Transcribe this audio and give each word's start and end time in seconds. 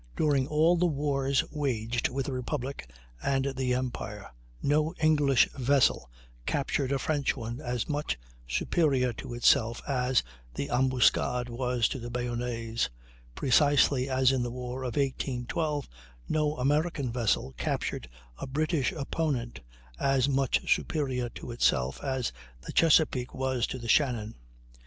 During 0.17 0.47
all 0.47 0.77
the 0.77 0.87
wars 0.87 1.43
waged 1.51 2.09
with 2.09 2.25
the 2.25 2.33
Republic 2.33 2.89
and 3.21 3.53
the 3.55 3.75
Empire, 3.75 4.31
no 4.59 4.95
English 4.99 5.47
vessel 5.55 6.09
captured 6.47 6.91
a 6.91 6.97
French 6.97 7.37
one 7.37 7.59
as 7.61 7.87
much 7.87 8.17
superior 8.47 9.13
to 9.13 9.35
itself 9.35 9.79
as 9.87 10.23
the 10.55 10.71
Ambuscade 10.71 11.49
was 11.49 11.87
to 11.89 11.99
the 11.99 12.09
Bayonnaise, 12.09 12.89
precisely 13.35 14.09
as 14.09 14.31
in 14.31 14.41
the 14.41 14.49
war 14.49 14.81
of 14.81 14.95
1812 14.95 15.87
no 16.27 16.57
American 16.57 17.11
vessel 17.11 17.53
captured 17.55 18.09
a 18.39 18.47
British 18.47 18.91
opponent 18.93 19.59
as 19.99 20.27
much 20.27 20.67
superior 20.75 21.29
to 21.29 21.51
itself 21.51 22.03
as 22.03 22.31
the 22.61 22.71
Chesapeake 22.71 23.35
was 23.35 23.67
to 23.67 23.77
the 23.77 23.87
Shannon. 23.87 24.33